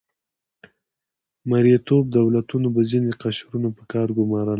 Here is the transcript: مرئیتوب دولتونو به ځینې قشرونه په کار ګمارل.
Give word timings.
مرئیتوب 1.49 2.03
دولتونو 2.17 2.67
به 2.75 2.81
ځینې 2.91 3.11
قشرونه 3.21 3.69
په 3.77 3.83
کار 3.91 4.07
ګمارل. 4.17 4.49